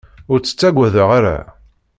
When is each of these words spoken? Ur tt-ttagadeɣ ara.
Ur 0.31 0.37
tt-ttagadeɣ 0.39 1.09
ara. 1.17 1.37